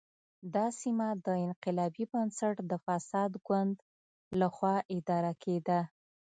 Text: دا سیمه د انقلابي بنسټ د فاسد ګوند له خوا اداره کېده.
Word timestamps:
دا 0.55 0.65
سیمه 0.81 1.07
د 1.25 1.27
انقلابي 1.47 2.05
بنسټ 2.11 2.55
د 2.71 2.73
فاسد 2.85 3.31
ګوند 3.47 3.75
له 4.39 4.47
خوا 4.55 4.75
اداره 4.97 5.33
کېده. 5.43 5.79